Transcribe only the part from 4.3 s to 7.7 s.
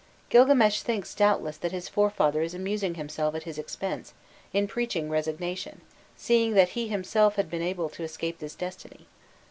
in preaching resignation, seeing that he himself had been